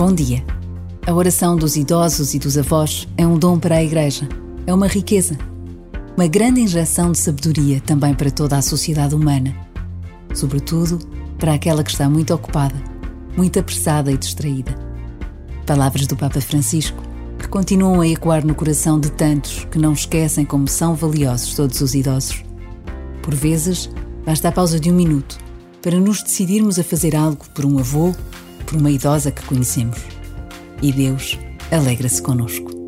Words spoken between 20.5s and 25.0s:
são valiosos todos os idosos. Por vezes, basta a pausa de um